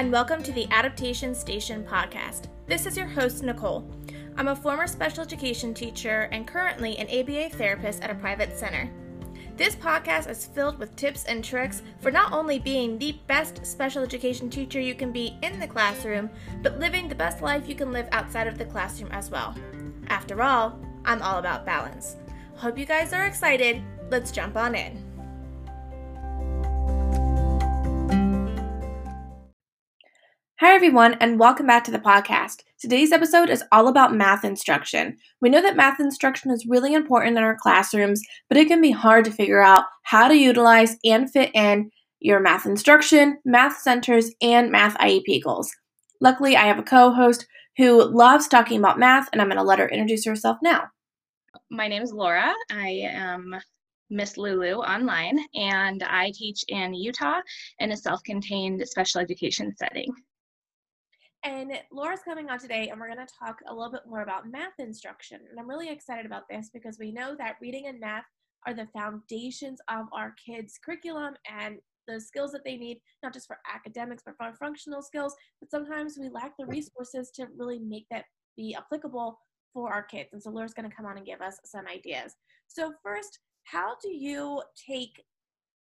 and 0.00 0.10
welcome 0.10 0.42
to 0.42 0.52
the 0.52 0.66
Adaptation 0.70 1.34
Station 1.34 1.84
podcast. 1.84 2.46
This 2.66 2.86
is 2.86 2.96
your 2.96 3.06
host, 3.06 3.42
Nicole. 3.42 3.86
I'm 4.38 4.48
a 4.48 4.56
former 4.56 4.86
special 4.86 5.22
education 5.22 5.74
teacher 5.74 6.26
and 6.32 6.46
currently 6.46 6.96
an 6.96 7.06
ABA 7.08 7.50
therapist 7.50 8.02
at 8.02 8.08
a 8.08 8.14
private 8.14 8.58
center. 8.58 8.90
This 9.58 9.76
podcast 9.76 10.30
is 10.30 10.46
filled 10.46 10.78
with 10.78 10.96
tips 10.96 11.24
and 11.24 11.44
tricks 11.44 11.82
for 11.98 12.10
not 12.10 12.32
only 12.32 12.58
being 12.58 12.96
the 12.96 13.20
best 13.26 13.66
special 13.66 14.02
education 14.02 14.48
teacher 14.48 14.80
you 14.80 14.94
can 14.94 15.12
be 15.12 15.36
in 15.42 15.60
the 15.60 15.66
classroom, 15.66 16.30
but 16.62 16.78
living 16.78 17.06
the 17.06 17.14
best 17.14 17.42
life 17.42 17.68
you 17.68 17.74
can 17.74 17.92
live 17.92 18.08
outside 18.10 18.46
of 18.46 18.56
the 18.56 18.64
classroom 18.64 19.12
as 19.12 19.28
well. 19.28 19.54
After 20.08 20.42
all, 20.42 20.80
I'm 21.04 21.20
all 21.20 21.38
about 21.38 21.66
balance. 21.66 22.16
Hope 22.56 22.78
you 22.78 22.86
guys 22.86 23.12
are 23.12 23.26
excited. 23.26 23.82
Let's 24.08 24.32
jump 24.32 24.56
on 24.56 24.74
in. 24.74 25.09
Hi, 30.60 30.74
everyone, 30.74 31.14
and 31.20 31.40
welcome 31.40 31.66
back 31.66 31.84
to 31.84 31.90
the 31.90 31.98
podcast. 31.98 32.64
Today's 32.78 33.12
episode 33.12 33.48
is 33.48 33.64
all 33.72 33.88
about 33.88 34.14
math 34.14 34.44
instruction. 34.44 35.16
We 35.40 35.48
know 35.48 35.62
that 35.62 35.74
math 35.74 35.98
instruction 35.98 36.50
is 36.50 36.66
really 36.66 36.92
important 36.92 37.38
in 37.38 37.42
our 37.42 37.56
classrooms, 37.56 38.22
but 38.46 38.58
it 38.58 38.68
can 38.68 38.82
be 38.82 38.90
hard 38.90 39.24
to 39.24 39.30
figure 39.30 39.62
out 39.62 39.84
how 40.02 40.28
to 40.28 40.36
utilize 40.36 40.98
and 41.02 41.32
fit 41.32 41.50
in 41.54 41.90
your 42.18 42.40
math 42.40 42.66
instruction, 42.66 43.38
math 43.42 43.78
centers, 43.78 44.32
and 44.42 44.70
math 44.70 44.98
IEP 44.98 45.42
goals. 45.42 45.74
Luckily, 46.20 46.58
I 46.58 46.66
have 46.66 46.78
a 46.78 46.82
co 46.82 47.10
host 47.10 47.46
who 47.78 48.04
loves 48.04 48.46
talking 48.46 48.78
about 48.78 48.98
math, 48.98 49.30
and 49.32 49.40
I'm 49.40 49.48
going 49.48 49.56
to 49.56 49.64
let 49.64 49.78
her 49.78 49.88
introduce 49.88 50.26
herself 50.26 50.58
now. 50.62 50.82
My 51.70 51.88
name 51.88 52.02
is 52.02 52.12
Laura. 52.12 52.52
I 52.70 53.08
am 53.10 53.58
Miss 54.10 54.36
Lulu 54.36 54.74
online, 54.74 55.38
and 55.54 56.02
I 56.02 56.32
teach 56.34 56.66
in 56.68 56.92
Utah 56.92 57.40
in 57.78 57.92
a 57.92 57.96
self 57.96 58.22
contained 58.24 58.86
special 58.86 59.22
education 59.22 59.74
setting. 59.78 60.12
And 61.42 61.72
Laura's 61.90 62.20
coming 62.22 62.50
on 62.50 62.58
today, 62.58 62.88
and 62.88 63.00
we're 63.00 63.12
going 63.12 63.26
to 63.26 63.34
talk 63.38 63.60
a 63.66 63.74
little 63.74 63.90
bit 63.90 64.02
more 64.06 64.20
about 64.20 64.50
math 64.50 64.78
instruction. 64.78 65.40
And 65.50 65.58
I'm 65.58 65.68
really 65.68 65.90
excited 65.90 66.26
about 66.26 66.42
this 66.50 66.70
because 66.72 66.98
we 66.98 67.12
know 67.12 67.34
that 67.38 67.56
reading 67.62 67.86
and 67.86 67.98
math 67.98 68.24
are 68.66 68.74
the 68.74 68.88
foundations 68.92 69.80
of 69.88 70.06
our 70.12 70.34
kids' 70.44 70.78
curriculum 70.84 71.34
and 71.50 71.78
the 72.06 72.20
skills 72.20 72.52
that 72.52 72.64
they 72.64 72.76
need, 72.76 73.00
not 73.22 73.32
just 73.32 73.46
for 73.46 73.58
academics, 73.72 74.22
but 74.24 74.36
for 74.36 74.54
functional 74.56 75.02
skills. 75.02 75.34
But 75.60 75.70
sometimes 75.70 76.18
we 76.20 76.28
lack 76.28 76.52
the 76.58 76.66
resources 76.66 77.30
to 77.36 77.46
really 77.56 77.78
make 77.78 78.06
that 78.10 78.24
be 78.56 78.74
applicable 78.74 79.38
for 79.72 79.90
our 79.90 80.02
kids. 80.02 80.30
And 80.32 80.42
so 80.42 80.50
Laura's 80.50 80.74
going 80.74 80.90
to 80.90 80.94
come 80.94 81.06
on 81.06 81.16
and 81.16 81.24
give 81.24 81.40
us 81.40 81.58
some 81.64 81.86
ideas. 81.86 82.34
So, 82.66 82.92
first, 83.02 83.38
how 83.64 83.94
do 84.02 84.10
you 84.10 84.62
take 84.88 85.22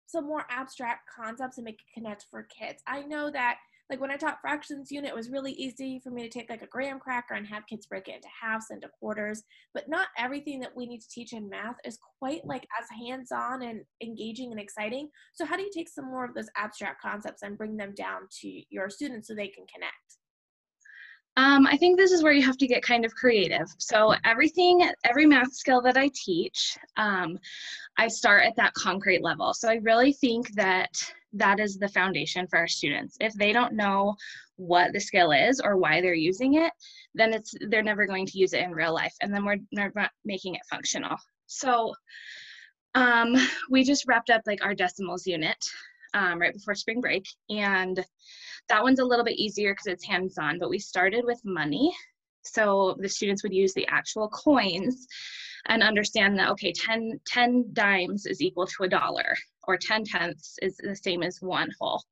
some 0.06 0.27
more 0.27 0.45
abstract 0.50 1.09
concepts 1.15 1.59
and 1.59 1.65
make 1.65 1.81
it 1.81 1.95
connect 1.95 2.27
for 2.31 2.45
kids? 2.45 2.83
I 2.87 3.03
know 3.03 3.31
that 3.31 3.56
like 3.91 4.00
when 4.00 4.11
I 4.11 4.17
taught 4.17 4.41
fractions 4.41 4.91
unit, 4.91 5.11
it 5.11 5.17
was 5.17 5.31
really 5.31 5.53
easy 5.53 5.98
for 5.98 6.11
me 6.11 6.22
to 6.22 6.28
take 6.28 6.50
like 6.50 6.62
a 6.62 6.67
graham 6.67 6.98
cracker 6.98 7.34
and 7.34 7.47
have 7.47 7.67
kids 7.67 7.86
break 7.86 8.08
it 8.08 8.17
into 8.17 8.28
halves, 8.28 8.67
into 8.70 8.89
quarters. 9.00 9.42
But 9.72 9.89
not 9.89 10.08
everything 10.19 10.61
that 10.61 10.77
we 10.77 10.86
need 10.86 11.00
to 11.00 11.08
teach 11.08 11.33
in 11.33 11.48
math 11.48 11.77
is 11.84 11.98
quite 12.19 12.44
like 12.44 12.66
as 12.81 12.86
hands-on 13.06 13.62
and 13.62 13.81
engaging 14.03 14.50
and 14.50 14.61
exciting. 14.61 15.09
So 15.33 15.47
how 15.47 15.56
do 15.56 15.62
you 15.62 15.70
take 15.75 15.89
some 15.89 16.06
more 16.06 16.25
of 16.25 16.34
those 16.34 16.50
abstract 16.56 17.00
concepts 17.00 17.42
and 17.42 17.56
bring 17.56 17.77
them 17.77 17.94
down 17.94 18.22
to 18.42 18.62
your 18.69 18.91
students 18.91 19.28
so 19.28 19.34
they 19.34 19.48
can 19.48 19.64
connect? 19.72 19.94
Um, 21.39 21.69
I 21.69 21.77
think 21.77 21.97
this 21.97 22.11
is 22.11 22.22
where 22.25 22.33
you 22.33 22.42
have 22.42 22.56
to 22.56 22.66
get 22.66 22.83
kind 22.83 23.05
of 23.05 23.14
creative. 23.14 23.69
So 23.78 24.12
everything, 24.25 24.91
every 25.05 25.25
math 25.25 25.53
skill 25.53 25.81
that 25.83 25.97
I 25.97 26.11
teach, 26.12 26.77
um, 26.97 27.39
I 27.97 28.09
start 28.09 28.44
at 28.44 28.56
that 28.56 28.75
concrete 28.75 29.22
level. 29.22 29.55
So 29.55 29.69
I 29.69 29.75
really 29.77 30.12
think 30.12 30.53
that 30.55 30.91
that 31.33 31.61
is 31.61 31.79
the 31.79 31.89
foundation 31.89 32.47
for 32.47 32.59
our 32.59 32.69
students. 32.69 33.17
If 33.21 33.34
they 33.34 33.53
don't 33.53 33.75
know 33.75 34.17
what 34.57 34.93
the 34.93 35.01
skill 35.01 35.33
is 35.33 35.61
or 35.61 35.77
why 35.77 36.00
they're 36.00 36.15
using 36.15 36.55
it, 36.55 36.72
then 37.15 37.33
it's 37.33 37.55
they're 37.69 37.83
never 37.83 38.06
going 38.06 38.27
to 38.27 38.39
use 38.39 38.53
it 38.53 38.62
in 38.62 38.72
real 38.72 38.94
life, 38.94 39.15
and 39.21 39.33
then 39.33 39.44
we're 39.44 39.59
not 39.72 40.11
making 40.25 40.55
it 40.55 40.62
functional. 40.71 41.17
So 41.47 41.94
um, 42.94 43.37
we 43.71 43.84
just 43.84 44.06
wrapped 44.06 44.31
up 44.31 44.43
like 44.47 44.65
our 44.65 44.75
decimals 44.75 45.27
unit 45.27 45.62
um, 46.15 46.41
right 46.41 46.55
before 46.55 46.75
spring 46.75 47.00
break, 47.00 47.27
and 47.50 48.05
that 48.69 48.83
one's 48.83 49.00
a 49.00 49.05
little 49.05 49.25
bit 49.25 49.38
easier 49.38 49.72
because 49.72 49.87
it's 49.87 50.06
hands-on. 50.06 50.59
But 50.59 50.71
we 50.71 50.78
started 50.78 51.25
with 51.25 51.41
money, 51.44 51.94
so 52.43 52.97
the 52.99 53.09
students 53.09 53.43
would 53.43 53.55
use 53.55 53.75
the 53.75 53.87
actual 53.87 54.28
coins 54.28 55.06
and 55.69 55.83
understand 55.83 56.39
that 56.39 56.51
okay 56.51 56.73
10, 56.73 57.21
10 57.27 57.71
dimes 57.73 58.27
is 58.27 58.41
equal 58.41 58.67
to 58.67 58.84
a 58.84 58.89
dollar 58.89 59.37
or 59.67 59.77
10 59.77 60.05
tenths 60.05 60.56
is 60.62 60.77
the 60.79 60.97
same 60.97 61.23
as 61.23 61.39
one 61.41 61.71
whole. 61.81 62.03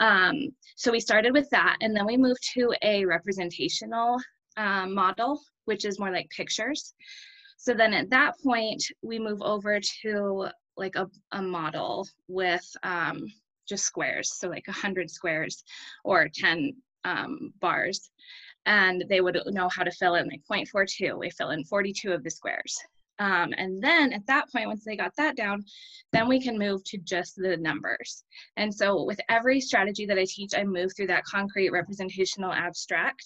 Um, 0.00 0.50
so 0.76 0.90
we 0.90 1.00
started 1.00 1.32
with 1.32 1.48
that 1.50 1.76
and 1.80 1.94
then 1.94 2.06
we 2.06 2.16
moved 2.16 2.42
to 2.54 2.72
a 2.82 3.04
representational 3.04 4.18
um, 4.56 4.94
model 4.94 5.40
which 5.66 5.84
is 5.84 5.98
more 5.98 6.10
like 6.10 6.28
pictures. 6.30 6.94
So 7.56 7.74
then 7.74 7.94
at 7.94 8.10
that 8.10 8.34
point 8.42 8.82
we 9.02 9.18
move 9.18 9.40
over 9.42 9.80
to 10.02 10.48
like 10.76 10.96
a, 10.96 11.08
a 11.32 11.40
model 11.40 12.06
with 12.28 12.64
um, 12.82 13.26
just 13.68 13.84
squares 13.84 14.34
so 14.34 14.48
like 14.48 14.66
100 14.66 15.10
squares 15.10 15.64
or 16.04 16.28
10 16.32 16.72
um, 17.04 17.52
bars 17.60 18.10
and 18.66 19.04
they 19.08 19.20
would 19.20 19.40
know 19.46 19.68
how 19.68 19.82
to 19.82 19.90
fill 19.90 20.14
in 20.14 20.28
like 20.28 20.42
0.42. 20.50 21.18
We 21.18 21.30
fill 21.30 21.50
in 21.50 21.64
42 21.64 22.12
of 22.12 22.22
the 22.22 22.30
squares. 22.30 22.78
Um, 23.18 23.52
and 23.56 23.82
then 23.82 24.12
at 24.12 24.26
that 24.26 24.50
point, 24.50 24.66
once 24.66 24.84
they 24.84 24.96
got 24.96 25.14
that 25.16 25.36
down, 25.36 25.64
then 26.12 26.28
we 26.28 26.40
can 26.40 26.58
move 26.58 26.82
to 26.84 26.98
just 26.98 27.36
the 27.36 27.56
numbers. 27.56 28.24
And 28.56 28.74
so 28.74 29.04
with 29.04 29.20
every 29.28 29.60
strategy 29.60 30.04
that 30.06 30.18
I 30.18 30.26
teach, 30.28 30.52
I 30.56 30.64
move 30.64 30.90
through 30.96 31.06
that 31.08 31.24
concrete 31.24 31.70
representational 31.70 32.52
abstract. 32.52 33.24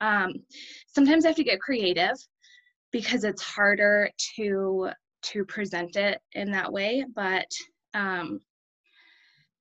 Um, 0.00 0.32
sometimes 0.86 1.24
I 1.24 1.28
have 1.28 1.36
to 1.36 1.44
get 1.44 1.60
creative 1.60 2.16
because 2.90 3.24
it's 3.24 3.42
harder 3.42 4.10
to 4.36 4.90
to 5.20 5.44
present 5.44 5.96
it 5.96 6.20
in 6.34 6.52
that 6.52 6.72
way, 6.72 7.04
but 7.14 7.50
um, 7.92 8.40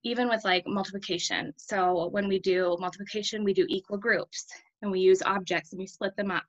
even 0.04 0.30
with 0.30 0.46
like 0.46 0.64
multiplication. 0.68 1.52
So 1.58 2.10
when 2.12 2.28
we 2.28 2.40
do 2.40 2.78
multiplication, 2.80 3.44
we 3.44 3.54
do 3.54 3.66
equal 3.68 3.98
groups 3.98 4.46
and 4.82 4.92
we 4.92 5.00
use 5.00 5.22
objects 5.22 5.72
and 5.72 5.80
we 5.80 5.88
split 5.88 6.16
them 6.16 6.32
up 6.32 6.44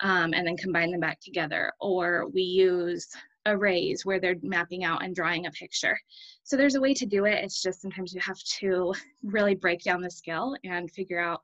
um, 0.00 0.34
and 0.34 0.46
then 0.46 0.56
combine 0.56 0.90
them 0.90 1.00
back 1.00 1.20
together. 1.20 1.72
Or 1.80 2.28
we 2.32 2.42
use 2.42 3.08
arrays 3.46 4.04
where 4.04 4.20
they're 4.20 4.36
mapping 4.42 4.84
out 4.84 5.04
and 5.04 5.14
drawing 5.14 5.46
a 5.46 5.50
picture. 5.50 5.98
So 6.42 6.56
there's 6.56 6.74
a 6.74 6.80
way 6.80 6.94
to 6.94 7.06
do 7.06 7.24
it. 7.24 7.42
It's 7.44 7.62
just 7.62 7.80
sometimes 7.80 8.12
you 8.12 8.20
have 8.20 8.38
to 8.60 8.92
really 9.22 9.54
break 9.54 9.82
down 9.82 10.02
the 10.02 10.10
skill 10.10 10.56
and 10.64 10.90
figure 10.90 11.20
out 11.20 11.42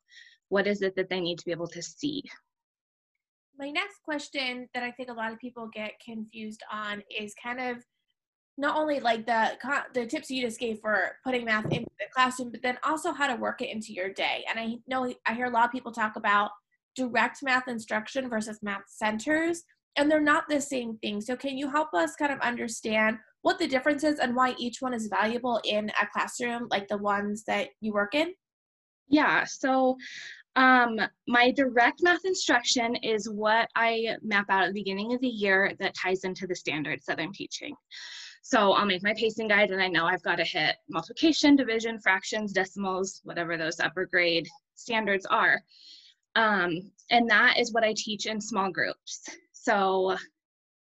what 0.48 0.66
is 0.66 0.82
it 0.82 0.94
that 0.96 1.08
they 1.08 1.20
need 1.20 1.38
to 1.38 1.44
be 1.44 1.52
able 1.52 1.68
to 1.68 1.82
see. 1.82 2.22
My 3.58 3.70
next 3.70 4.02
question 4.04 4.68
that 4.74 4.82
I 4.82 4.90
think 4.90 5.08
a 5.08 5.14
lot 5.14 5.32
of 5.32 5.38
people 5.38 5.70
get 5.72 5.92
confused 6.04 6.62
on 6.70 7.02
is 7.16 7.34
kind 7.42 7.60
of 7.60 7.84
not 8.62 8.76
only 8.76 9.00
like 9.00 9.26
the 9.26 9.50
the 9.92 10.06
tips 10.06 10.30
you 10.30 10.40
just 10.40 10.60
gave 10.60 10.78
for 10.78 11.16
putting 11.24 11.44
math 11.44 11.64
into 11.64 11.90
the 11.98 12.06
classroom, 12.14 12.52
but 12.52 12.62
then 12.62 12.78
also 12.84 13.12
how 13.12 13.26
to 13.26 13.34
work 13.34 13.60
it 13.60 13.70
into 13.70 13.92
your 13.92 14.10
day. 14.10 14.44
And 14.48 14.58
I 14.58 14.76
know 14.86 15.12
I 15.26 15.34
hear 15.34 15.46
a 15.46 15.50
lot 15.50 15.64
of 15.64 15.72
people 15.72 15.90
talk 15.90 16.14
about 16.14 16.52
direct 16.94 17.42
math 17.42 17.66
instruction 17.66 18.30
versus 18.30 18.60
math 18.62 18.84
centers, 18.86 19.64
and 19.96 20.08
they're 20.08 20.20
not 20.20 20.44
the 20.48 20.60
same 20.60 20.96
thing. 20.98 21.20
So 21.20 21.34
can 21.34 21.58
you 21.58 21.68
help 21.68 21.92
us 21.92 22.14
kind 22.14 22.32
of 22.32 22.38
understand 22.38 23.18
what 23.42 23.58
the 23.58 23.66
difference 23.66 24.04
is 24.04 24.20
and 24.20 24.36
why 24.36 24.54
each 24.56 24.76
one 24.78 24.94
is 24.94 25.08
valuable 25.08 25.60
in 25.64 25.90
a 26.00 26.06
classroom 26.12 26.68
like 26.70 26.86
the 26.86 26.98
ones 26.98 27.42
that 27.48 27.70
you 27.80 27.92
work 27.92 28.14
in? 28.14 28.32
Yeah, 29.08 29.42
so 29.42 29.96
um, 30.54 31.00
my 31.26 31.50
direct 31.50 32.00
math 32.04 32.24
instruction 32.24 32.94
is 33.02 33.28
what 33.28 33.68
I 33.74 34.16
map 34.22 34.46
out 34.50 34.62
at 34.62 34.68
the 34.68 34.80
beginning 34.80 35.12
of 35.14 35.20
the 35.20 35.26
year 35.26 35.72
that 35.80 35.94
ties 35.94 36.22
into 36.22 36.46
the 36.46 36.54
standards 36.54 37.04
that 37.06 37.18
I'm 37.18 37.32
teaching. 37.32 37.74
So 38.42 38.72
I'll 38.72 38.86
make 38.86 39.04
my 39.04 39.14
pacing 39.14 39.48
guide 39.48 39.70
and 39.70 39.80
I 39.80 39.86
know 39.86 40.04
I've 40.04 40.22
got 40.22 40.36
to 40.36 40.44
hit 40.44 40.76
multiplication, 40.90 41.54
division, 41.54 42.00
fractions, 42.00 42.52
decimals, 42.52 43.20
whatever 43.22 43.56
those 43.56 43.78
upper 43.78 44.04
grade 44.04 44.48
standards 44.74 45.24
are. 45.26 45.62
Um, 46.34 46.90
and 47.10 47.30
that 47.30 47.58
is 47.58 47.72
what 47.72 47.84
I 47.84 47.94
teach 47.96 48.26
in 48.26 48.40
small 48.40 48.70
groups. 48.70 49.22
So 49.52 50.16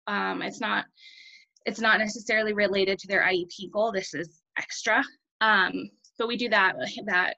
um, 0.08 0.42
it's 0.42 0.60
not 0.60 0.86
it's 1.64 1.80
not 1.80 2.00
necessarily 2.00 2.52
related 2.52 2.98
to 2.98 3.06
their 3.06 3.22
IEP 3.22 3.70
goal. 3.72 3.92
This 3.92 4.14
is 4.14 4.40
extra. 4.58 5.04
Um, 5.40 5.88
but 6.18 6.26
we 6.26 6.36
do 6.36 6.48
that 6.48 6.74
that 7.06 7.36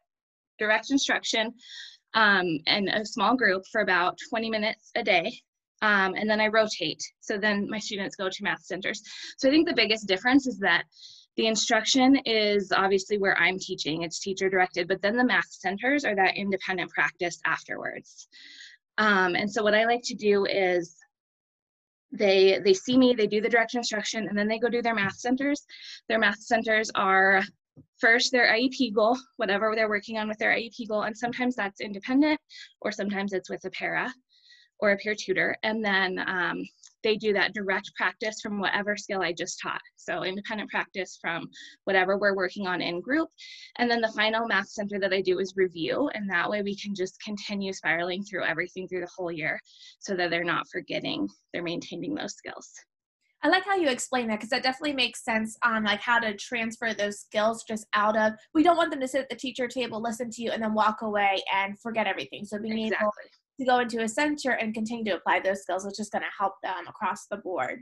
direct 0.58 0.90
instruction 0.90 1.52
um, 2.14 2.58
in 2.66 2.88
a 2.88 3.04
small 3.04 3.36
group 3.36 3.64
for 3.70 3.82
about 3.82 4.18
20 4.30 4.48
minutes 4.48 4.90
a 4.94 5.02
day 5.02 5.38
um, 5.82 6.14
and 6.14 6.28
then 6.28 6.40
I 6.40 6.48
rotate. 6.48 7.02
So 7.20 7.38
then 7.38 7.68
my 7.68 7.78
students 7.78 8.16
go 8.16 8.28
to 8.28 8.42
math 8.42 8.64
centers. 8.64 9.02
So 9.38 9.48
I 9.48 9.50
think 9.50 9.68
the 9.68 9.74
biggest 9.74 10.06
difference 10.06 10.46
is 10.46 10.58
that 10.58 10.84
the 11.36 11.46
instruction 11.46 12.16
is 12.24 12.72
obviously 12.72 13.18
where 13.18 13.36
I'm 13.36 13.58
teaching, 13.58 14.02
it's 14.02 14.20
teacher 14.20 14.48
directed, 14.48 14.86
but 14.86 15.02
then 15.02 15.16
the 15.16 15.24
math 15.24 15.50
centers 15.50 16.04
are 16.04 16.14
that 16.14 16.36
independent 16.36 16.90
practice 16.90 17.40
afterwards. 17.44 18.28
Um, 18.98 19.34
and 19.34 19.50
so 19.50 19.62
what 19.62 19.74
I 19.74 19.84
like 19.84 20.02
to 20.04 20.14
do 20.14 20.46
is 20.46 20.96
they 22.12 22.60
they 22.64 22.74
see 22.74 22.96
me, 22.96 23.14
they 23.14 23.26
do 23.26 23.40
the 23.40 23.48
direct 23.48 23.74
instruction, 23.74 24.28
and 24.28 24.38
then 24.38 24.46
they 24.46 24.60
go 24.60 24.68
do 24.68 24.82
their 24.82 24.94
math 24.94 25.16
centers. 25.16 25.64
Their 26.08 26.20
math 26.20 26.38
centers 26.38 26.90
are 26.94 27.42
first 27.98 28.30
their 28.30 28.52
IEP 28.52 28.94
goal, 28.94 29.18
whatever 29.36 29.72
they're 29.74 29.88
working 29.88 30.18
on 30.18 30.28
with 30.28 30.38
their 30.38 30.52
IEP 30.52 30.88
goal, 30.88 31.02
and 31.02 31.16
sometimes 31.16 31.56
that's 31.56 31.80
independent 31.80 32.38
or 32.80 32.92
sometimes 32.92 33.32
it's 33.32 33.50
with 33.50 33.64
a 33.64 33.70
para 33.70 34.12
or 34.80 34.92
a 34.92 34.96
peer 34.96 35.14
tutor. 35.18 35.56
And 35.62 35.84
then 35.84 36.22
um, 36.26 36.62
they 37.02 37.16
do 37.16 37.32
that 37.34 37.54
direct 37.54 37.92
practice 37.96 38.40
from 38.42 38.58
whatever 38.58 38.96
skill 38.96 39.22
I 39.22 39.32
just 39.32 39.60
taught. 39.62 39.80
So 39.96 40.24
independent 40.24 40.70
practice 40.70 41.18
from 41.20 41.48
whatever 41.84 42.18
we're 42.18 42.34
working 42.34 42.66
on 42.66 42.80
in 42.80 43.00
group. 43.00 43.28
And 43.78 43.90
then 43.90 44.00
the 44.00 44.12
final 44.12 44.46
math 44.46 44.68
center 44.68 44.98
that 45.00 45.12
I 45.12 45.20
do 45.20 45.38
is 45.38 45.54
review. 45.56 46.10
And 46.14 46.28
that 46.30 46.50
way 46.50 46.62
we 46.62 46.76
can 46.76 46.94
just 46.94 47.20
continue 47.22 47.72
spiraling 47.72 48.24
through 48.24 48.44
everything 48.44 48.88
through 48.88 49.02
the 49.02 49.10
whole 49.16 49.30
year 49.30 49.60
so 50.00 50.16
that 50.16 50.30
they're 50.30 50.44
not 50.44 50.66
forgetting, 50.72 51.28
they're 51.52 51.62
maintaining 51.62 52.14
those 52.14 52.34
skills. 52.34 52.70
I 53.44 53.48
like 53.48 53.66
how 53.66 53.76
you 53.76 53.90
explain 53.90 54.28
that 54.28 54.36
because 54.36 54.48
that 54.50 54.62
definitely 54.62 54.94
makes 54.94 55.22
sense 55.22 55.58
on 55.62 55.84
like 55.84 56.00
how 56.00 56.18
to 56.18 56.34
transfer 56.34 56.94
those 56.94 57.20
skills 57.20 57.62
just 57.68 57.86
out 57.92 58.16
of 58.16 58.32
we 58.54 58.62
don't 58.62 58.78
want 58.78 58.90
them 58.90 59.00
to 59.00 59.08
sit 59.08 59.20
at 59.20 59.28
the 59.28 59.36
teacher 59.36 59.68
table, 59.68 60.00
listen 60.00 60.30
to 60.30 60.42
you, 60.42 60.50
and 60.50 60.62
then 60.62 60.72
walk 60.72 61.02
away 61.02 61.42
and 61.54 61.78
forget 61.78 62.06
everything. 62.06 62.46
So 62.46 62.58
being 62.58 62.86
exactly. 62.86 63.04
able 63.04 63.12
to 63.58 63.66
go 63.66 63.80
into 63.80 64.02
a 64.02 64.08
center 64.08 64.50
and 64.52 64.74
continue 64.74 65.04
to 65.04 65.16
apply 65.16 65.40
those 65.40 65.62
skills 65.62 65.84
which 65.84 66.00
is 66.00 66.10
going 66.10 66.22
to 66.22 66.28
help 66.38 66.54
them 66.62 66.86
across 66.88 67.26
the 67.30 67.36
board. 67.38 67.80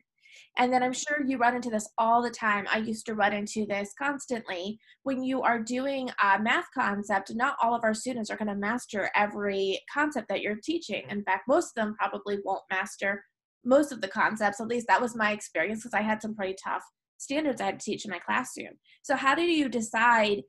And 0.58 0.72
then 0.72 0.82
I'm 0.82 0.92
sure 0.92 1.24
you 1.26 1.38
run 1.38 1.56
into 1.56 1.70
this 1.70 1.88
all 1.98 2.22
the 2.22 2.30
time. 2.30 2.66
I 2.70 2.78
used 2.78 3.06
to 3.06 3.14
run 3.14 3.32
into 3.32 3.66
this 3.66 3.92
constantly. 3.98 4.78
When 5.02 5.22
you 5.22 5.42
are 5.42 5.58
doing 5.58 6.10
a 6.22 6.38
math 6.38 6.66
concept, 6.74 7.34
not 7.34 7.56
all 7.62 7.74
of 7.74 7.84
our 7.84 7.94
students 7.94 8.30
are 8.30 8.36
going 8.36 8.48
to 8.48 8.54
master 8.54 9.10
every 9.14 9.80
concept 9.92 10.28
that 10.28 10.40
you're 10.40 10.58
teaching. 10.62 11.04
In 11.08 11.22
fact, 11.24 11.44
most 11.48 11.72
of 11.76 11.82
them 11.82 11.94
probably 11.98 12.38
won't 12.44 12.62
master 12.70 13.24
most 13.64 13.92
of 13.92 14.00
the 14.00 14.08
concepts. 14.08 14.60
At 14.60 14.68
least 14.68 14.86
that 14.88 15.00
was 15.00 15.16
my 15.16 15.32
experience 15.32 15.80
because 15.82 15.94
I 15.94 16.02
had 16.02 16.20
some 16.20 16.34
pretty 16.34 16.56
tough 16.62 16.82
standards 17.18 17.60
I 17.60 17.66
had 17.66 17.78
to 17.78 17.84
teach 17.84 18.04
in 18.04 18.10
my 18.10 18.18
classroom. 18.18 18.78
So 19.02 19.16
how 19.16 19.34
do 19.34 19.42
you 19.42 19.68
decide, 19.68 20.42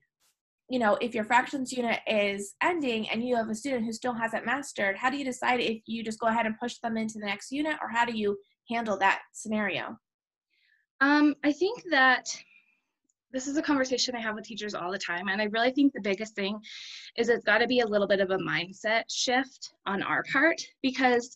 you 0.69 0.80
know, 0.80 0.95
if 1.01 1.13
your 1.13 1.24
fractions 1.24 1.71
unit 1.71 2.00
is 2.07 2.56
ending 2.62 3.10
and 3.10 3.24
you 3.24 3.36
have 3.36 3.50
a 3.50 3.56
student 3.56 3.86
who 3.86 3.94
still 3.94 4.13
hasn't 4.13 4.45
mastered, 4.45 4.98
how 4.98 5.10
do 5.10 5.18
you 5.18 5.25
decide 5.25 5.60
if 5.60 5.81
you 5.86 6.04
just 6.04 6.19
go 6.19 6.27
ahead 6.27 6.45
and 6.45 6.57
push 6.60 6.77
them 6.77 6.98
into 6.98 7.19
the 7.19 7.25
next 7.25 7.51
unit 7.51 7.75
or 7.81 7.89
how 7.89 8.06
do 8.06 8.18
you 8.18 8.38
handle 8.69 8.98
that 8.98 9.21
scenario? 9.33 9.98
Um, 11.01 11.36
I 11.44 11.51
think 11.51 11.83
that 11.92 12.27
this 13.33 13.48
is 13.48 13.57
a 13.57 13.62
conversation 13.62 14.15
I 14.15 14.21
have 14.21 14.36
with 14.36 14.45
teachers 14.45 14.75
all 14.75 14.92
the 14.92 14.98
time. 14.98 15.27
And 15.27 15.42
I 15.42 15.45
really 15.45 15.71
think 15.71 15.92
the 15.92 16.01
biggest 16.01 16.36
thing 16.36 16.60
is 17.18 17.30
it's 17.30 17.44
got 17.44 17.57
to 17.57 17.68
be 17.68 17.80
a 17.80 17.88
little 17.88 18.07
bit 18.07 18.21
of 18.21 18.30
a 18.30 18.38
mindset 18.38 19.04
shift 19.10 19.74
on 19.88 20.04
our 20.04 20.24
part 20.31 20.62
because 20.83 21.36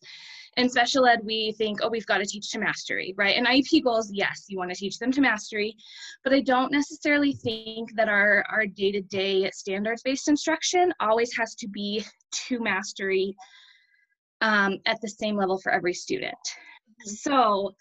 in 0.58 0.70
special 0.70 1.06
ed, 1.06 1.22
we 1.24 1.54
think, 1.58 1.80
oh, 1.84 1.90
we've 1.90 2.06
got 2.08 2.18
to 2.18 2.26
teach 2.26 2.50
to 2.52 2.60
mastery, 2.60 3.14
right? 3.16 3.38
And 3.38 3.46
IEP 3.46 3.84
goals, 3.84 4.12
yes, 4.12 4.46
you 4.48 4.58
want 4.58 4.72
to 4.72 4.76
teach 4.76 4.98
them 4.98 5.12
to 5.12 5.22
mastery, 5.22 5.76
but 6.24 6.34
I 6.34 6.42
don't 6.42 6.72
necessarily 6.72 7.34
think 7.34 7.96
that 7.96 8.10
our, 8.10 8.44
our 8.50 8.66
day-to-day 8.66 9.52
standards-based 9.52 10.28
instruction 10.28 10.92
always 11.00 11.32
has 11.38 11.54
to 11.56 11.68
be 11.68 12.04
to 12.48 12.60
mastery 12.60 13.36
um, 14.42 14.78
at 14.88 15.00
the 15.02 15.10
same 15.10 15.38
level 15.38 15.60
for 15.60 15.72
every 15.72 15.94
student. 15.94 16.36
So 17.06 17.76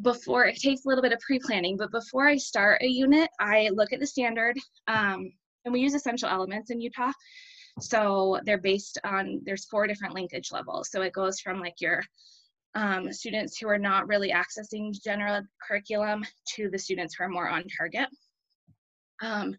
before, 0.00 0.46
it 0.46 0.56
takes 0.56 0.84
a 0.84 0.88
little 0.88 1.02
bit 1.02 1.12
of 1.12 1.20
pre-planning, 1.20 1.76
but 1.76 1.90
before 1.90 2.26
I 2.26 2.36
start 2.36 2.80
a 2.82 2.86
unit, 2.86 3.28
I 3.38 3.68
look 3.74 3.92
at 3.92 4.00
the 4.00 4.06
standard, 4.06 4.56
um, 4.86 5.30
and 5.64 5.72
we 5.74 5.80
use 5.80 5.92
essential 5.92 6.28
elements 6.30 6.70
in 6.70 6.80
Utah. 6.80 7.12
So 7.80 8.40
they're 8.44 8.58
based 8.58 8.98
on, 9.04 9.40
there's 9.44 9.66
four 9.66 9.86
different 9.86 10.14
linkage 10.14 10.52
levels. 10.52 10.90
So 10.90 11.02
it 11.02 11.12
goes 11.12 11.40
from 11.40 11.60
like 11.60 11.80
your 11.80 12.02
um, 12.74 13.12
students 13.12 13.58
who 13.58 13.68
are 13.68 13.78
not 13.78 14.08
really 14.08 14.32
accessing 14.32 14.92
general 15.02 15.42
curriculum 15.66 16.24
to 16.54 16.68
the 16.70 16.78
students 16.78 17.14
who 17.14 17.24
are 17.24 17.28
more 17.28 17.48
on 17.48 17.64
target. 17.76 18.08
Um, 19.22 19.56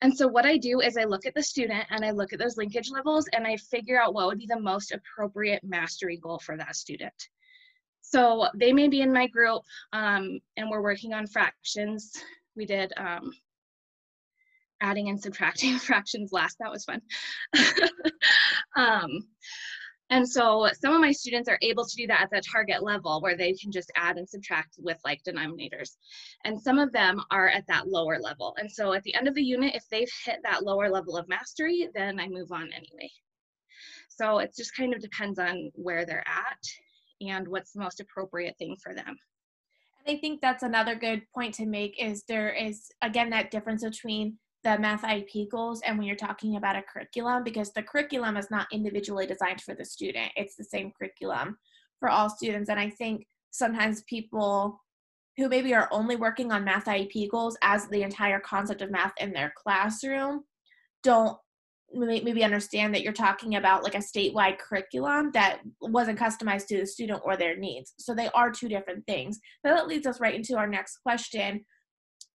and 0.00 0.16
so 0.16 0.26
what 0.26 0.46
I 0.46 0.56
do 0.56 0.80
is 0.80 0.96
I 0.96 1.04
look 1.04 1.26
at 1.26 1.34
the 1.34 1.42
student 1.42 1.84
and 1.90 2.04
I 2.04 2.10
look 2.10 2.32
at 2.32 2.40
those 2.40 2.56
linkage 2.56 2.90
levels 2.90 3.28
and 3.32 3.46
I 3.46 3.56
figure 3.56 4.00
out 4.00 4.14
what 4.14 4.26
would 4.26 4.38
be 4.38 4.48
the 4.48 4.58
most 4.58 4.92
appropriate 4.92 5.62
mastery 5.62 6.16
goal 6.16 6.40
for 6.40 6.56
that 6.56 6.74
student. 6.74 7.14
So 8.00 8.48
they 8.54 8.72
may 8.72 8.88
be 8.88 9.00
in 9.00 9.12
my 9.12 9.28
group 9.28 9.62
um, 9.92 10.40
and 10.56 10.68
we're 10.68 10.82
working 10.82 11.14
on 11.14 11.28
fractions. 11.28 12.12
We 12.56 12.66
did 12.66 12.92
um, 12.96 13.30
adding 14.82 15.08
and 15.08 15.20
subtracting 15.20 15.78
fractions 15.78 16.32
last. 16.32 16.58
That 16.60 16.70
was 16.70 16.84
fun. 16.84 17.00
um, 18.76 19.08
and 20.10 20.28
so 20.28 20.68
some 20.78 20.92
of 20.92 21.00
my 21.00 21.10
students 21.10 21.48
are 21.48 21.58
able 21.62 21.86
to 21.86 21.96
do 21.96 22.06
that 22.08 22.20
at 22.20 22.30
the 22.30 22.42
target 22.42 22.82
level 22.82 23.22
where 23.22 23.34
they 23.34 23.54
can 23.54 23.72
just 23.72 23.90
add 23.96 24.18
and 24.18 24.28
subtract 24.28 24.74
with 24.78 24.98
like 25.06 25.22
denominators. 25.26 25.96
And 26.44 26.60
some 26.60 26.78
of 26.78 26.92
them 26.92 27.22
are 27.30 27.48
at 27.48 27.66
that 27.68 27.88
lower 27.88 28.18
level. 28.20 28.54
And 28.58 28.70
so 28.70 28.92
at 28.92 29.02
the 29.04 29.14
end 29.14 29.26
of 29.26 29.34
the 29.34 29.42
unit, 29.42 29.74
if 29.74 29.84
they've 29.90 30.12
hit 30.26 30.40
that 30.42 30.64
lower 30.64 30.90
level 30.90 31.16
of 31.16 31.28
mastery, 31.28 31.88
then 31.94 32.20
I 32.20 32.28
move 32.28 32.52
on 32.52 32.68
anyway. 32.74 33.10
So 34.10 34.40
it 34.40 34.54
just 34.54 34.76
kind 34.76 34.92
of 34.92 35.00
depends 35.00 35.38
on 35.38 35.70
where 35.76 36.04
they're 36.04 36.26
at 36.28 36.58
and 37.26 37.48
what's 37.48 37.72
the 37.72 37.80
most 37.80 38.00
appropriate 38.00 38.56
thing 38.58 38.76
for 38.82 38.94
them. 38.94 39.16
And 40.04 40.16
I 40.16 40.20
think 40.20 40.42
that's 40.42 40.62
another 40.62 40.94
good 40.94 41.22
point 41.34 41.54
to 41.54 41.66
make 41.66 41.94
is 41.98 42.24
there 42.28 42.50
is 42.50 42.90
again 43.00 43.30
that 43.30 43.50
difference 43.50 43.82
between 43.82 44.36
the 44.64 44.78
math 44.78 45.02
IEP 45.02 45.50
goals 45.50 45.80
and 45.84 45.98
when 45.98 46.06
you're 46.06 46.16
talking 46.16 46.56
about 46.56 46.76
a 46.76 46.82
curriculum 46.82 47.42
because 47.42 47.72
the 47.72 47.82
curriculum 47.82 48.36
is 48.36 48.50
not 48.50 48.68
individually 48.72 49.26
designed 49.26 49.60
for 49.60 49.74
the 49.74 49.84
student. 49.84 50.30
It's 50.36 50.56
the 50.56 50.64
same 50.64 50.92
curriculum 50.96 51.58
for 51.98 52.08
all 52.08 52.30
students. 52.30 52.70
And 52.70 52.78
I 52.78 52.90
think 52.90 53.26
sometimes 53.50 54.02
people 54.02 54.80
who 55.36 55.48
maybe 55.48 55.74
are 55.74 55.88
only 55.90 56.16
working 56.16 56.52
on 56.52 56.64
math 56.64 56.84
IEP 56.84 57.30
goals 57.30 57.56
as 57.62 57.88
the 57.88 58.02
entire 58.02 58.40
concept 58.40 58.82
of 58.82 58.90
math 58.90 59.14
in 59.18 59.32
their 59.32 59.52
classroom 59.56 60.44
don't 61.02 61.36
maybe 61.94 62.44
understand 62.44 62.94
that 62.94 63.02
you're 63.02 63.12
talking 63.12 63.56
about 63.56 63.82
like 63.82 63.94
a 63.94 63.98
statewide 63.98 64.58
curriculum 64.58 65.30
that 65.34 65.60
wasn't 65.80 66.18
customized 66.18 66.66
to 66.66 66.78
the 66.78 66.86
student 66.86 67.20
or 67.24 67.36
their 67.36 67.56
needs. 67.56 67.92
So 67.98 68.14
they 68.14 68.28
are 68.34 68.50
two 68.50 68.68
different 68.68 69.04
things. 69.06 69.38
But 69.62 69.74
that 69.74 69.88
leads 69.88 70.06
us 70.06 70.20
right 70.20 70.34
into 70.34 70.56
our 70.56 70.66
next 70.66 70.98
question. 70.98 71.64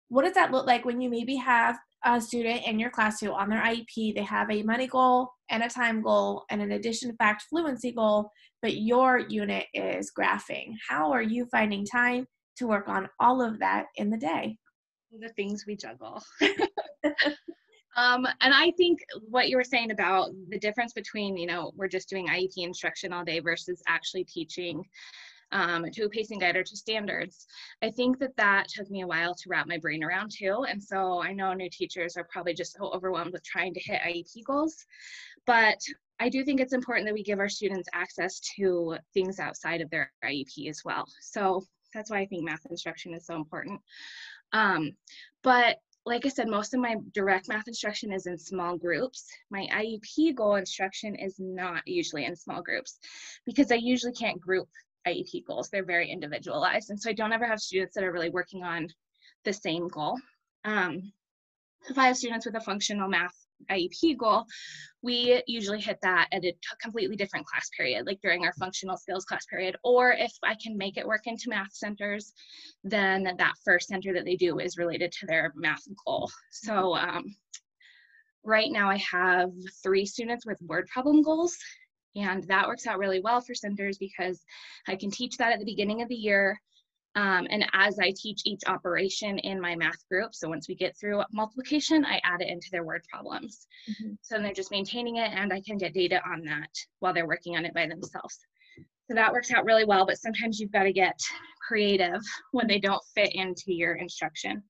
What 0.10 0.24
does 0.24 0.34
that 0.36 0.52
look 0.52 0.66
like 0.66 0.86
when 0.86 1.02
you 1.02 1.10
maybe 1.10 1.36
have 1.36 1.78
a 2.06 2.22
student 2.22 2.66
in 2.66 2.80
your 2.80 2.90
class 2.90 3.20
who 3.20 3.34
on 3.34 3.50
their 3.50 3.62
IEP, 3.62 4.16
they 4.16 4.24
have 4.24 4.50
a 4.52 4.64
money 4.64 4.88
goal 4.88 5.30
and 5.50 5.64
a 5.64 5.70
time 5.70 6.02
goal 6.02 6.46
and 6.50 6.62
an 6.62 6.72
addition 6.74 7.16
fact 7.18 7.44
fluency 7.50 7.92
goal, 7.92 8.30
but 8.62 8.78
your 8.78 9.20
unit 9.20 9.66
is 9.74 10.12
graphing. 10.18 10.74
How 10.88 11.12
are 11.12 11.22
you 11.22 11.48
finding 11.52 11.86
time 11.86 12.26
to 12.58 12.68
work 12.68 12.88
on 12.88 13.10
all 13.20 13.42
of 13.42 13.60
that 13.60 13.86
in 13.96 14.10
the 14.10 14.18
day? 14.18 14.58
The 15.20 15.30
things 15.30 15.66
we 15.66 15.76
juggle. 15.76 16.22
um, 17.96 18.26
and 18.42 18.54
I 18.54 18.72
think 18.78 19.00
what 19.30 19.50
you 19.50 19.58
were 19.58 19.64
saying 19.64 19.92
about 19.92 20.30
the 20.50 20.60
difference 20.60 20.94
between, 20.94 21.38
you 21.38 21.48
know, 21.48 21.72
we're 21.76 21.88
just 21.88 22.10
doing 22.10 22.28
IEP 22.28 22.58
instruction 22.58 23.12
all 23.12 23.24
day 23.24 23.40
versus 23.40 23.82
actually 23.88 24.26
teaching 24.26 24.84
um, 25.52 25.86
to 25.92 26.04
a 26.04 26.10
pacing 26.10 26.40
guide 26.40 26.56
or 26.56 26.64
to 26.64 26.76
standards. 26.76 27.48
I 27.82 27.92
think 27.92 28.20
that 28.20 28.36
that 28.38 28.68
took 28.68 28.90
me 28.90 29.02
a 29.02 29.08
while 29.08 29.34
to 29.36 29.50
wrap 29.50 29.68
my 29.68 29.78
brain 29.78 30.04
around 30.04 30.32
too. 30.32 30.66
And 30.70 30.82
so 30.82 31.22
I 31.22 31.34
know 31.34 31.54
new 31.54 31.70
teachers 31.70 32.18
are 32.18 32.28
probably 32.32 32.54
just 32.54 32.78
so 32.78 32.92
overwhelmed 32.92 33.34
with 33.34 33.44
trying 33.44 33.74
to 33.74 33.80
hit 33.80 34.02
IEP 34.02 34.44
goals. 34.46 34.86
But 35.46 35.80
I 36.20 36.30
do 36.30 36.44
think 36.44 36.60
it's 36.60 36.74
important 36.74 37.08
that 37.08 37.14
we 37.14 37.24
give 37.24 37.40
our 37.40 37.50
students 37.50 37.90
access 37.94 38.40
to 38.58 38.98
things 39.14 39.40
outside 39.40 39.82
of 39.82 39.90
their 39.90 40.12
IEP 40.26 40.70
as 40.70 40.82
well. 40.84 41.06
So 41.22 41.64
that's 41.94 42.12
why 42.12 42.20
I 42.20 42.26
think 42.26 42.44
math 42.44 42.66
instruction 42.70 43.14
is 43.14 43.26
so 43.26 43.36
important. 43.36 43.80
Um, 44.54 44.96
but 45.44 45.78
like 46.06 46.26
I 46.26 46.30
said, 46.30 46.48
most 46.48 46.74
of 46.74 46.80
my 46.80 46.96
direct 47.14 47.50
math 47.50 47.68
instruction 47.68 48.14
is 48.14 48.28
in 48.28 48.38
small 48.38 48.78
groups. 48.78 49.28
My 49.52 49.68
IEP 49.74 50.36
goal 50.36 50.56
instruction 50.56 51.16
is 51.16 51.36
not 51.38 51.86
usually 51.86 52.26
in 52.26 52.36
small 52.36 52.62
groups 52.62 52.98
because 53.46 53.72
I 53.72 53.76
usually 53.76 54.14
can't 54.14 54.40
group 54.40 54.70
IEP 55.08 55.46
goals. 55.46 55.70
They're 55.70 55.86
very 55.86 56.10
individualized. 56.10 56.90
And 56.90 57.00
so 57.00 57.10
I 57.10 57.14
don't 57.14 57.34
ever 57.34 57.46
have 57.46 57.60
students 57.60 57.96
that 57.96 58.04
are 58.04 58.12
really 58.12 58.30
working 58.30 58.64
on 58.64 58.88
the 59.44 59.54
same 59.54 59.88
goal. 59.88 60.18
Um, 60.66 61.12
if 61.90 61.98
I 61.98 62.08
have 62.08 62.18
students 62.18 62.46
with 62.46 62.56
a 62.56 62.62
functional 62.62 63.08
math 63.08 63.36
IEP 63.72 64.18
goal, 64.18 64.46
we 65.02 65.42
usually 65.48 65.80
hit 65.80 66.00
that 66.02 66.28
at 66.32 66.44
a 66.44 66.54
completely 66.82 67.16
different 67.16 67.46
class 67.46 67.70
period, 67.76 68.06
like 68.06 68.20
during 68.22 68.44
our 68.44 68.54
functional 68.54 68.98
skills 68.98 69.26
class 69.26 69.46
period. 69.46 69.76
Or 69.84 70.12
if 70.12 70.32
I 70.44 70.56
can 70.62 70.78
make 70.78 70.98
it 70.98 71.08
work 71.08 71.26
into 71.26 71.50
math 71.50 71.74
centers, 71.74 72.34
then 72.84 73.24
that 73.24 73.54
first 73.64 73.88
center 73.88 74.14
that 74.14 74.26
they 74.26 74.36
do 74.36 74.60
is 74.60 74.78
related 74.78 75.12
to 75.14 75.26
their 75.26 75.54
math 75.56 75.84
goal. 76.06 76.30
So 76.52 76.96
um, 76.96 77.36
right 78.44 78.72
now 78.72 78.90
I 78.90 78.98
have 79.12 79.52
three 79.84 80.06
students 80.06 80.46
with 80.46 80.62
word 80.62 80.88
problem 80.88 81.22
goals 81.22 81.58
and 82.18 82.44
that 82.46 82.68
works 82.68 82.88
out 82.88 83.00
really 83.00 83.20
well 83.20 83.42
for 83.42 83.54
centers 83.54 83.98
because 83.98 84.44
I 84.88 84.96
can 84.96 85.12
teach 85.12 85.38
that 85.38 85.54
at 85.54 85.60
the 85.60 85.66
beginning 85.66 86.02
of 86.02 86.10
the 86.10 86.16
year. 86.16 86.60
Um, 87.16 87.48
and 87.50 87.66
as 87.74 87.98
I 87.98 88.14
teach 88.16 88.42
each 88.46 88.62
operation 88.68 89.40
in 89.40 89.60
my 89.60 89.76
math 89.76 90.08
group, 90.08 90.36
so 90.36 90.50
once 90.50 90.68
we 90.68 90.76
get 90.76 90.96
through 90.96 91.24
multiplication, 91.32 92.06
I 92.06 92.22
add 92.24 92.42
it 92.42 92.48
into 92.48 92.68
their 92.72 92.84
word 92.84 93.02
problems. 93.12 93.66
Mm-hmm. 93.90 94.14
So 94.22 94.38
they're 94.38 94.54
just 94.54 94.70
maintaining 94.70 95.16
it 95.16 95.32
and 95.34 95.52
I 95.52 95.62
can 95.62 95.78
get 95.78 95.96
data 95.96 96.22
on 96.32 96.44
that 96.46 96.70
while 97.00 97.14
they're 97.14 97.28
working 97.28 97.58
on 97.58 97.66
it 97.66 97.74
by 97.74 97.88
themselves. 97.88 98.38
So 99.08 99.16
that 99.16 99.32
works 99.32 99.52
out 99.52 99.66
really 99.66 99.86
well, 99.86 100.06
but 100.06 100.20
sometimes 100.20 100.60
you've 100.60 100.72
got 100.72 100.84
to 100.84 100.94
get 100.94 101.18
creative 101.66 102.22
when 102.52 102.68
they 102.68 102.78
don't 102.80 103.04
fit 103.16 103.34
into 103.34 103.74
your 103.74 103.96
instruction. 103.96 104.62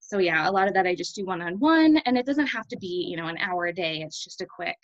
so 0.00 0.18
yeah, 0.18 0.48
a 0.48 0.52
lot 0.52 0.68
of 0.68 0.74
that 0.74 0.86
I 0.86 0.94
just 0.94 1.16
do 1.16 1.24
one 1.24 1.42
on 1.42 1.58
one, 1.58 1.96
and 2.06 2.16
it 2.16 2.26
doesn't 2.26 2.46
have 2.46 2.68
to 2.68 2.78
be 2.78 3.06
you 3.10 3.16
know 3.16 3.26
an 3.26 3.38
hour 3.38 3.66
a 3.66 3.72
day. 3.72 4.02
It's 4.02 4.22
just 4.22 4.40
a 4.40 4.46
quick 4.46 4.78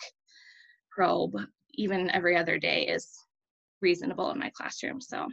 probe. 0.90 1.36
Even 1.76 2.10
every 2.10 2.36
other 2.36 2.58
day 2.58 2.86
is 2.86 3.12
reasonable 3.80 4.30
in 4.30 4.38
my 4.38 4.50
classroom. 4.50 5.00
So 5.00 5.28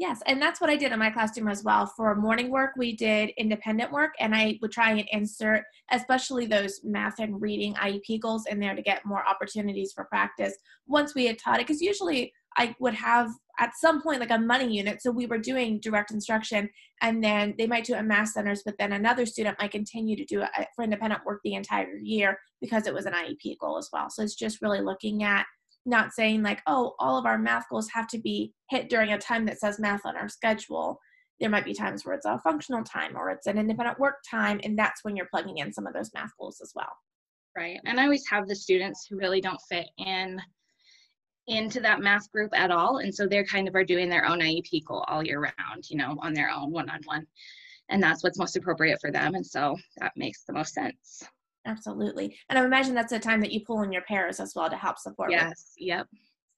Yes, 0.00 0.22
and 0.24 0.40
that's 0.40 0.62
what 0.62 0.70
I 0.70 0.76
did 0.76 0.92
in 0.92 0.98
my 0.98 1.10
classroom 1.10 1.48
as 1.48 1.62
well. 1.62 1.84
For 1.84 2.14
morning 2.14 2.50
work, 2.50 2.70
we 2.78 2.96
did 2.96 3.32
independent 3.36 3.92
work, 3.92 4.14
and 4.18 4.34
I 4.34 4.58
would 4.62 4.72
try 4.72 4.92
and 4.92 5.06
insert, 5.12 5.62
especially 5.90 6.46
those 6.46 6.80
math 6.82 7.18
and 7.18 7.38
reading 7.38 7.74
IEP 7.74 8.18
goals 8.18 8.46
in 8.46 8.58
there 8.58 8.74
to 8.74 8.80
get 8.80 9.04
more 9.04 9.22
opportunities 9.28 9.92
for 9.94 10.06
practice 10.06 10.54
once 10.86 11.14
we 11.14 11.26
had 11.26 11.38
taught 11.38 11.60
it. 11.60 11.66
Because 11.66 11.82
usually 11.82 12.32
I 12.56 12.74
would 12.80 12.94
have 12.94 13.30
at 13.58 13.72
some 13.78 14.00
point 14.00 14.20
like 14.20 14.30
a 14.30 14.38
money 14.38 14.74
unit. 14.74 15.02
So 15.02 15.10
we 15.10 15.26
were 15.26 15.36
doing 15.36 15.78
direct 15.80 16.12
instruction, 16.12 16.70
and 17.02 17.22
then 17.22 17.54
they 17.58 17.66
might 17.66 17.84
do 17.84 17.92
it 17.92 17.98
in 17.98 18.08
math 18.08 18.30
centers, 18.30 18.62
but 18.64 18.76
then 18.78 18.92
another 18.92 19.26
student 19.26 19.58
might 19.60 19.70
continue 19.70 20.16
to 20.16 20.24
do 20.24 20.40
it 20.40 20.48
uh, 20.56 20.64
for 20.74 20.82
independent 20.82 21.26
work 21.26 21.40
the 21.44 21.56
entire 21.56 21.98
year 21.98 22.38
because 22.62 22.86
it 22.86 22.94
was 22.94 23.04
an 23.04 23.12
IEP 23.12 23.58
goal 23.60 23.76
as 23.76 23.90
well. 23.92 24.08
So 24.08 24.22
it's 24.22 24.34
just 24.34 24.62
really 24.62 24.80
looking 24.80 25.24
at 25.24 25.44
not 25.86 26.12
saying 26.12 26.42
like, 26.42 26.60
oh, 26.66 26.94
all 26.98 27.18
of 27.18 27.26
our 27.26 27.38
math 27.38 27.68
goals 27.70 27.88
have 27.92 28.06
to 28.08 28.18
be 28.18 28.52
hit 28.68 28.88
during 28.88 29.12
a 29.12 29.18
time 29.18 29.44
that 29.46 29.58
says 29.58 29.78
math 29.78 30.04
on 30.04 30.16
our 30.16 30.28
schedule. 30.28 30.98
There 31.40 31.50
might 31.50 31.64
be 31.64 31.72
times 31.72 32.04
where 32.04 32.14
it's 32.14 32.26
a 32.26 32.38
functional 32.40 32.84
time 32.84 33.16
or 33.16 33.30
it's 33.30 33.46
an 33.46 33.58
independent 33.58 33.98
work 33.98 34.16
time, 34.30 34.60
and 34.62 34.78
that's 34.78 35.04
when 35.04 35.16
you're 35.16 35.28
plugging 35.30 35.58
in 35.58 35.72
some 35.72 35.86
of 35.86 35.94
those 35.94 36.10
math 36.12 36.30
goals 36.38 36.60
as 36.62 36.72
well. 36.74 36.92
Right. 37.56 37.80
And 37.84 37.98
I 37.98 38.04
always 38.04 38.28
have 38.28 38.46
the 38.46 38.54
students 38.54 39.06
who 39.08 39.16
really 39.16 39.40
don't 39.40 39.60
fit 39.68 39.88
in 39.98 40.40
into 41.46 41.80
that 41.80 42.00
math 42.00 42.30
group 42.30 42.50
at 42.54 42.70
all. 42.70 42.98
And 42.98 43.12
so 43.14 43.26
they're 43.26 43.44
kind 43.44 43.66
of 43.66 43.74
are 43.74 43.84
doing 43.84 44.08
their 44.08 44.26
own 44.26 44.40
IEP 44.40 44.84
goal 44.84 45.04
all 45.08 45.24
year 45.24 45.40
round, 45.40 45.88
you 45.88 45.96
know, 45.96 46.16
on 46.20 46.32
their 46.32 46.50
own 46.50 46.70
one 46.70 46.88
on 46.88 47.00
one. 47.04 47.26
And 47.88 48.02
that's 48.02 48.22
what's 48.22 48.38
most 48.38 48.56
appropriate 48.56 49.00
for 49.00 49.10
them. 49.10 49.34
And 49.34 49.44
so 49.44 49.76
that 49.98 50.12
makes 50.16 50.44
the 50.44 50.52
most 50.52 50.74
sense. 50.74 51.24
Absolutely. 51.66 52.36
And 52.48 52.58
I 52.58 52.64
imagine 52.64 52.94
that's 52.94 53.12
a 53.12 53.18
time 53.18 53.40
that 53.40 53.52
you 53.52 53.60
pull 53.66 53.82
in 53.82 53.92
your 53.92 54.02
paras 54.02 54.40
as 54.40 54.54
well 54.54 54.70
to 54.70 54.76
help 54.76 54.98
support. 54.98 55.30
Yes. 55.30 55.74
With. 55.78 55.86
Yep. 55.86 56.06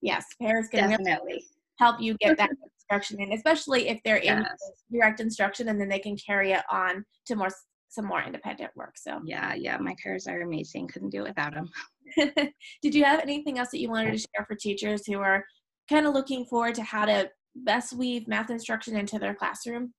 Yes. 0.01 0.25
Paras 0.41 0.69
can 0.69 0.89
definitely 0.89 1.15
really 1.25 1.45
help 1.79 2.01
you 2.01 2.17
get 2.21 2.37
that 2.39 2.51
instruction 2.75 3.21
in, 3.21 3.33
especially 3.33 3.89
if 3.89 4.01
they're 4.05 4.23
yes. 4.23 4.47
in 4.91 4.99
direct 4.99 5.21
instruction 5.21 5.69
and 5.69 5.81
then 5.81 5.89
they 5.89 5.99
can 5.99 6.17
carry 6.17 6.53
it 6.53 6.63
on 6.71 7.05
to 7.27 7.37
more 7.37 7.51
some 7.89 8.07
more 8.07 8.23
independent 8.23 8.71
work. 8.75 8.97
So 8.97 9.21
yeah, 9.25 9.53
yeah, 9.55 9.77
my 9.77 9.95
paras 10.03 10.27
are 10.27 10.41
amazing. 10.41 10.89
Couldn't 10.89 11.11
do 11.11 11.25
it 11.25 11.29
without 11.29 11.53
them. 11.55 11.71
Did 12.83 12.95
you 12.95 13.05
have 13.05 13.21
anything 13.21 13.59
else 13.59 13.71
that 13.71 13.81
you 13.81 13.91
wanted 13.91 14.13
to 14.13 14.19
share 14.19 14.47
for 14.47 14.55
teachers 14.55 15.07
who 15.07 15.19
are 15.19 15.45
kind 15.91 16.07
of 16.07 16.15
looking 16.15 16.47
forward 16.47 16.75
to 16.77 16.83
how 16.83 17.05
to 17.05 17.31
best 17.55 17.93
weave 17.93 18.27
math 18.29 18.51
instruction 18.51 18.97
into 18.97 19.19
their 19.19 19.35
classroom? 19.35 19.93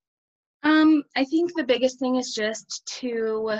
Um, 0.63 1.03
I 1.15 1.25
think 1.25 1.51
the 1.55 1.63
biggest 1.63 1.99
thing 1.99 2.15
is 2.15 2.33
just 2.33 2.83
to 2.99 3.57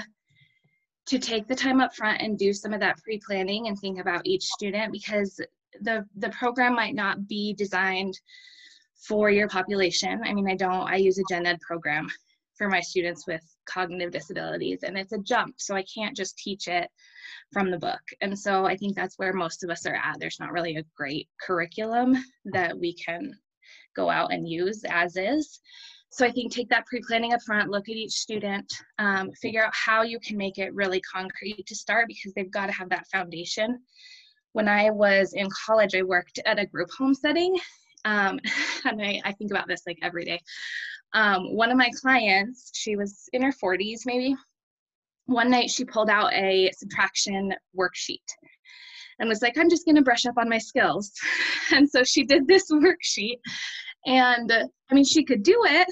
to 1.05 1.19
take 1.19 1.48
the 1.48 1.55
time 1.55 1.81
up 1.81 1.95
front 1.95 2.22
and 2.22 2.38
do 2.38 2.53
some 2.53 2.74
of 2.74 2.79
that 2.79 2.98
pre-planning 3.03 3.67
and 3.67 3.77
think 3.77 4.00
about 4.00 4.25
each 4.25 4.43
student 4.43 4.91
because 4.91 5.39
the 5.81 6.05
the 6.17 6.29
program 6.29 6.75
might 6.75 6.95
not 6.95 7.27
be 7.27 7.53
designed 7.53 8.19
for 8.95 9.29
your 9.29 9.50
population. 9.50 10.22
I 10.24 10.33
mean, 10.33 10.50
I 10.50 10.55
don't 10.55 10.89
I 10.89 10.95
use 10.95 11.17
a 11.17 11.24
gen 11.29 11.45
ed 11.45 11.60
program 11.62 12.07
for 12.57 12.69
my 12.69 12.79
students 12.79 13.27
with 13.27 13.41
cognitive 13.65 14.12
disabilities 14.12 14.83
and 14.83 14.98
it's 14.98 15.13
a 15.13 15.17
jump 15.19 15.55
so 15.57 15.74
i 15.74 15.83
can't 15.83 16.15
just 16.15 16.38
teach 16.38 16.67
it 16.67 16.89
from 17.51 17.72
the 17.72 17.77
book. 17.77 18.01
And 18.22 18.38
so 18.38 18.65
i 18.65 18.75
think 18.75 18.95
that's 18.95 19.17
where 19.17 19.33
most 19.33 19.63
of 19.63 19.69
us 19.69 19.86
are 19.86 19.95
at. 19.95 20.19
There's 20.19 20.39
not 20.39 20.51
really 20.51 20.77
a 20.77 20.86
great 20.95 21.29
curriculum 21.41 22.15
that 22.45 22.77
we 22.77 22.93
can 22.93 23.33
go 23.95 24.10
out 24.10 24.33
and 24.33 24.48
use 24.48 24.83
as 24.89 25.15
is 25.17 25.60
so 26.13 26.27
I 26.27 26.32
think 26.32 26.51
take 26.51 26.70
that 26.70 26.86
pre-planning 26.86 27.34
up 27.34 27.41
front, 27.41 27.72
look 27.72 27.89
at 27.89 27.96
each 27.96 28.12
student, 28.12 28.72
um, 29.00 29.32
figure 29.41 29.65
out 29.65 29.74
how 29.74 30.03
you 30.03 30.20
can 30.20 30.38
make 30.38 30.60
it 30.60 30.72
really 30.75 31.01
concrete 31.01 31.65
to 31.65 31.75
start 31.75 32.08
because 32.08 32.32
they've 32.36 32.51
got 32.51 32.67
to 32.67 32.72
have 32.72 32.88
that 32.89 33.08
foundation. 33.12 33.79
When 34.51 34.67
I 34.67 34.91
was 34.91 35.34
in 35.34 35.48
college, 35.65 35.96
I 35.96 36.03
worked 36.03 36.39
at 36.46 36.60
a 36.60 36.67
group 36.67 36.89
home 36.96 37.15
setting, 37.15 37.58
um, 38.05 38.39
and 38.86 39.01
I, 39.01 39.22
I, 39.25 39.32
think 39.32 39.50
about 39.50 39.67
this 39.67 39.82
like 39.88 39.98
every 40.03 40.24
day. 40.24 40.39
Um, 41.13 41.55
one 41.55 41.72
of 41.72 41.77
my 41.77 41.89
clients, 42.00 42.70
she 42.75 42.96
was 42.96 43.27
in 43.34 43.41
her 43.41 43.51
40s 43.51 44.01
maybe. 44.05 44.36
One 45.25 45.50
night 45.50 45.72
she 45.72 45.84
pulled 45.84 46.12
out 46.12 46.32
a 46.34 46.70
subtraction 46.77 47.55
worksheet 47.75 48.20
and 49.17 49.27
was 49.27 49.41
like, 49.41 49.58
I'm 49.58 49.70
just 49.70 49.86
going 49.86 49.96
to 49.96 50.03
brush 50.03 50.27
up 50.27 50.38
on 50.38 50.48
my 50.48 50.60
skills. 50.60 51.12
And 51.72 51.89
so 51.89 52.03
she 52.03 52.24
did 52.24 52.46
this 52.46 52.70
worksheet 52.72 53.39
and 54.05 54.51
uh, 54.51 54.67
I 54.91 54.95
mean, 54.95 55.05
she 55.05 55.24
could 55.24 55.43
do 55.43 55.63
it, 55.65 55.88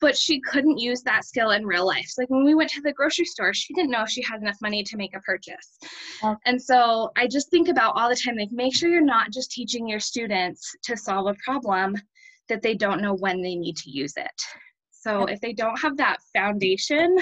but 0.00 0.16
she 0.16 0.40
couldn't 0.40 0.78
use 0.78 1.02
that 1.02 1.24
skill 1.24 1.50
in 1.50 1.66
real 1.66 1.86
life. 1.86 2.06
So, 2.08 2.22
like 2.22 2.30
when 2.30 2.44
we 2.44 2.54
went 2.54 2.70
to 2.70 2.80
the 2.80 2.92
grocery 2.92 3.24
store, 3.24 3.54
she 3.54 3.74
didn't 3.74 3.90
know 3.90 4.02
if 4.02 4.10
she 4.10 4.22
had 4.22 4.40
enough 4.40 4.58
money 4.60 4.82
to 4.82 4.96
make 4.96 5.16
a 5.16 5.20
purchase. 5.20 5.78
Okay. 6.22 6.38
And 6.44 6.60
so 6.60 7.10
I 7.16 7.26
just 7.26 7.50
think 7.50 7.68
about 7.68 7.96
all 7.96 8.08
the 8.08 8.16
time, 8.16 8.36
like 8.36 8.52
make 8.52 8.74
sure 8.74 8.90
you're 8.90 9.00
not 9.00 9.30
just 9.30 9.50
teaching 9.50 9.88
your 9.88 10.00
students 10.00 10.74
to 10.84 10.96
solve 10.96 11.26
a 11.26 11.36
problem 11.44 11.96
that 12.48 12.62
they 12.62 12.74
don't 12.74 13.02
know 13.02 13.14
when 13.14 13.42
they 13.42 13.54
need 13.54 13.76
to 13.78 13.90
use 13.90 14.14
it. 14.16 14.42
So 14.90 15.24
if 15.24 15.40
they 15.40 15.52
don't 15.52 15.80
have 15.80 15.96
that 15.98 16.18
foundation, 16.34 17.16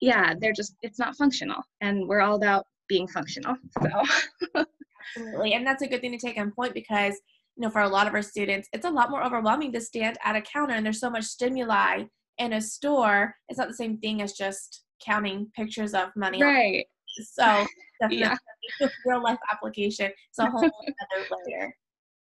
yeah, 0.00 0.34
they're 0.38 0.52
just 0.52 0.76
it's 0.82 0.98
not 0.98 1.16
functional. 1.16 1.62
And 1.80 2.06
we're 2.06 2.20
all 2.20 2.36
about 2.36 2.66
being 2.88 3.08
functional. 3.08 3.56
So 3.80 4.64
Absolutely. 5.16 5.54
And 5.54 5.66
that's 5.66 5.82
a 5.82 5.86
good 5.86 6.00
thing 6.00 6.12
to 6.12 6.18
take 6.18 6.38
on 6.38 6.52
point 6.52 6.74
because 6.74 7.20
you 7.62 7.68
know, 7.68 7.70
for 7.70 7.82
a 7.82 7.88
lot 7.88 8.08
of 8.08 8.14
our 8.14 8.22
students, 8.22 8.68
it's 8.72 8.84
a 8.84 8.90
lot 8.90 9.08
more 9.08 9.24
overwhelming 9.24 9.70
to 9.70 9.80
stand 9.80 10.18
at 10.24 10.34
a 10.34 10.42
counter 10.42 10.74
and 10.74 10.84
there's 10.84 10.98
so 10.98 11.08
much 11.08 11.22
stimuli 11.22 12.02
in 12.38 12.54
a 12.54 12.60
store. 12.60 13.36
It's 13.48 13.56
not 13.56 13.68
the 13.68 13.74
same 13.74 13.98
thing 13.98 14.20
as 14.20 14.32
just 14.32 14.82
counting 15.00 15.46
pictures 15.54 15.94
of 15.94 16.08
money. 16.16 16.42
Right. 16.42 16.86
So 17.20 17.44
definitely 18.00 18.18
yeah. 18.80 18.88
real 19.06 19.22
life 19.22 19.38
application. 19.52 20.06
It's 20.06 20.40
a 20.40 20.50
whole 20.50 20.64
other 20.64 21.36
layer. 21.46 21.72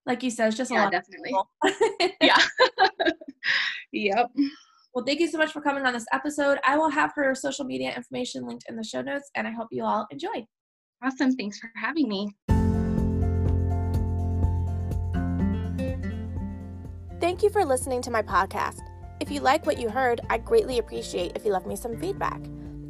Like 0.05 0.23
you 0.23 0.31
said, 0.31 0.49
it's 0.49 0.57
just 0.59 0.71
a 0.71 0.75
yeah, 0.75 0.83
lot. 0.83 0.93
Definitely. 0.93 1.33
yeah. 2.21 2.37
yep. 3.93 4.27
Well, 4.95 5.07
thank 5.07 5.21
you 5.21 5.29
so 5.29 5.39
much 5.39 5.53
for 5.53 5.63
coming 5.63 5.87
on 5.87 5.95
this 5.95 6.05
episode. 6.13 6.59
I 6.67 6.77
will 6.77 6.91
have 6.91 7.13
her 7.15 7.35
social 7.35 7.65
media 7.65 7.97
information 7.97 8.47
linked 8.47 8.67
in 8.69 8.77
the 8.77 8.85
show 8.85 9.01
notes, 9.01 9.31
and 9.35 9.49
I 9.49 9.53
hope 9.53 9.69
you 9.71 9.83
all 9.85 10.07
enjoy. 10.11 10.45
Awesome. 11.03 11.35
Thanks 11.37 11.59
for 11.59 11.71
having 11.75 12.07
me. 12.07 12.35
Thank 17.33 17.43
you 17.43 17.49
for 17.49 17.65
listening 17.65 18.03
to 18.03 18.11
my 18.11 18.21
podcast. 18.21 18.83
If 19.19 19.31
you 19.31 19.41
like 19.41 19.65
what 19.65 19.79
you 19.79 19.89
heard, 19.89 20.21
I'd 20.29 20.45
greatly 20.45 20.77
appreciate 20.77 21.33
if 21.35 21.47
you 21.47 21.53
left 21.53 21.67
me 21.67 21.77
some 21.77 21.97
feedback. 21.97 22.43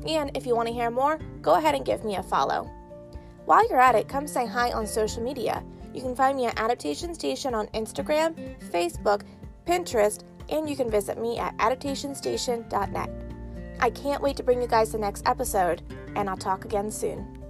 And 0.05 0.37
if 0.37 0.47
you 0.47 0.57
want 0.57 0.67
to 0.67 0.75
hear 0.75 0.91
more, 0.91 1.21
go 1.41 1.55
ahead 1.55 1.77
and 1.77 1.85
give 1.85 2.05
me 2.05 2.17
a 2.17 2.25
follow. 2.25 2.69
While 3.45 3.69
you're 3.69 3.81
at 3.81 3.95
it, 3.95 4.09
come 4.09 4.27
say 4.27 4.45
hi 4.45 4.73
on 4.73 4.85
social 4.85 5.23
media. 5.23 5.63
You 5.95 6.01
can 6.01 6.17
find 6.17 6.37
me 6.37 6.47
at 6.47 6.59
Adaptation 6.59 7.15
Station 7.15 7.55
on 7.55 7.69
Instagram, 7.69 8.35
Facebook, 8.69 9.23
Pinterest, 9.65 10.25
and 10.49 10.69
you 10.69 10.75
can 10.75 10.91
visit 10.91 11.19
me 11.19 11.39
at 11.39 11.57
adaptationstation.net. 11.59 13.11
I 13.79 13.91
can't 13.91 14.23
wait 14.23 14.37
to 14.39 14.43
bring 14.43 14.61
you 14.61 14.67
guys 14.67 14.91
the 14.91 14.99
next 14.99 15.23
episode, 15.25 15.83
and 16.17 16.29
I'll 16.29 16.37
talk 16.37 16.65
again 16.65 16.91
soon. 16.91 17.42